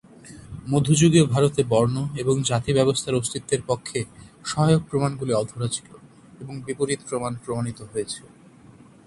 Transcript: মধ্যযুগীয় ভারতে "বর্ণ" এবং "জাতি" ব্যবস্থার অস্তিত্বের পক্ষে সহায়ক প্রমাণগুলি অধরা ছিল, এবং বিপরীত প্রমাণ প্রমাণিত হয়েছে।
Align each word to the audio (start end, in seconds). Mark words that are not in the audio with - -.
মধ্যযুগীয় 0.69 1.25
ভারতে 1.25 1.61
"বর্ণ" 1.63 1.95
এবং 2.17 2.35
"জাতি" 2.43 2.71
ব্যবস্থার 2.73 3.19
অস্তিত্বের 3.19 3.61
পক্ষে 3.67 3.99
সহায়ক 4.45 4.81
প্রমাণগুলি 4.89 5.33
অধরা 5.33 5.67
ছিল, 5.67 5.89
এবং 6.39 6.53
বিপরীত 6.61 7.01
প্রমাণ 7.09 7.31
প্রমাণিত 7.45 7.79
হয়েছে। 7.91 8.21